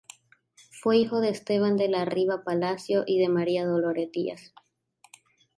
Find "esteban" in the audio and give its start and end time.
1.29-1.77